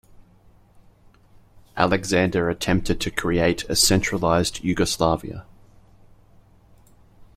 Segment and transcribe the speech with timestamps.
[1.77, 5.45] Alexander attempted to create a centralised Yugoslavia.